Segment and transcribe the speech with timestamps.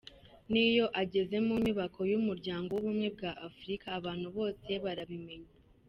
[0.51, 5.51] N’iyo ageze mu nyubako y’Umuryango w’Ubumwe bwa Afurika abantu bose barabimenya.